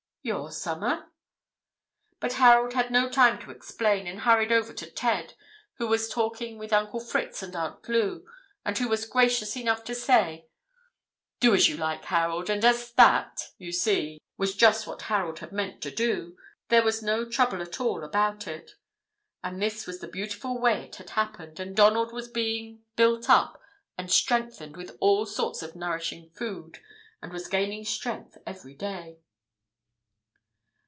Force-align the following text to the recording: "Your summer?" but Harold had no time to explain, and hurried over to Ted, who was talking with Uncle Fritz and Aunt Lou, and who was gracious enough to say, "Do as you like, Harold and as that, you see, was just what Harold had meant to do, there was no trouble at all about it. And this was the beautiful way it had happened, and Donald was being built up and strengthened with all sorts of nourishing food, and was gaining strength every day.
"Your 0.23 0.51
summer?" 0.51 1.09
but 2.19 2.33
Harold 2.33 2.73
had 2.73 2.91
no 2.91 3.09
time 3.09 3.39
to 3.39 3.49
explain, 3.49 4.05
and 4.05 4.19
hurried 4.19 4.51
over 4.51 4.71
to 4.71 4.85
Ted, 4.91 5.33
who 5.79 5.87
was 5.87 6.07
talking 6.09 6.59
with 6.59 6.71
Uncle 6.71 6.99
Fritz 6.99 7.41
and 7.41 7.55
Aunt 7.55 7.89
Lou, 7.89 8.23
and 8.63 8.77
who 8.77 8.87
was 8.87 9.07
gracious 9.07 9.57
enough 9.57 9.83
to 9.85 9.95
say, 9.95 10.45
"Do 11.39 11.55
as 11.55 11.67
you 11.67 11.75
like, 11.75 12.05
Harold 12.05 12.51
and 12.51 12.63
as 12.63 12.91
that, 12.93 13.49
you 13.57 13.71
see, 13.71 14.21
was 14.37 14.53
just 14.55 14.85
what 14.85 15.01
Harold 15.01 15.39
had 15.39 15.51
meant 15.51 15.81
to 15.81 15.89
do, 15.89 16.37
there 16.69 16.83
was 16.83 17.01
no 17.01 17.27
trouble 17.27 17.59
at 17.59 17.79
all 17.81 18.03
about 18.03 18.45
it. 18.47 18.73
And 19.43 19.59
this 19.59 19.87
was 19.87 20.01
the 20.01 20.07
beautiful 20.07 20.59
way 20.61 20.83
it 20.83 20.97
had 20.97 21.09
happened, 21.09 21.59
and 21.59 21.75
Donald 21.75 22.13
was 22.13 22.27
being 22.27 22.83
built 22.95 23.27
up 23.27 23.59
and 23.97 24.11
strengthened 24.11 24.77
with 24.77 24.95
all 24.99 25.25
sorts 25.25 25.63
of 25.63 25.75
nourishing 25.75 26.29
food, 26.29 26.77
and 27.23 27.33
was 27.33 27.47
gaining 27.47 27.83
strength 27.85 28.37
every 28.45 28.75
day. 28.75 29.17